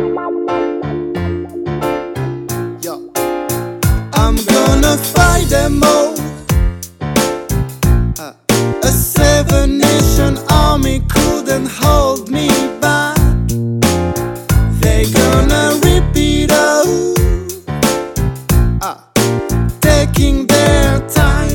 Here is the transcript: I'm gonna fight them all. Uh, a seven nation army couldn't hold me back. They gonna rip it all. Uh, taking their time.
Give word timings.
I'm 0.00 0.14
gonna 4.46 4.96
fight 4.96 5.48
them 5.48 5.82
all. 5.82 6.14
Uh, 8.16 8.32
a 8.84 8.86
seven 8.86 9.78
nation 9.78 10.38
army 10.50 11.02
couldn't 11.08 11.66
hold 11.66 12.30
me 12.30 12.46
back. 12.80 13.18
They 14.80 15.06
gonna 15.10 15.80
rip 15.82 16.14
it 16.14 16.52
all. 16.52 17.16
Uh, 18.80 19.00
taking 19.80 20.46
their 20.46 21.00
time. 21.08 21.47